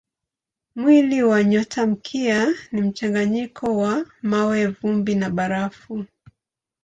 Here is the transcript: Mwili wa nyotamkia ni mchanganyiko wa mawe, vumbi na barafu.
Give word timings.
Mwili 0.75 1.23
wa 1.23 1.43
nyotamkia 1.43 2.47
ni 2.71 2.81
mchanganyiko 2.81 3.77
wa 3.77 4.05
mawe, 4.21 4.67
vumbi 4.67 5.15
na 5.15 5.29
barafu. 5.29 6.05